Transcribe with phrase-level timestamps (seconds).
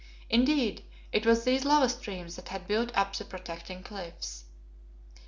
[0.31, 4.45] Indeed, it was these lava streams that had built up the protecting cliffs.